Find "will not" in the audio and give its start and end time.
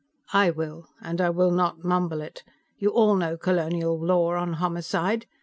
1.29-1.83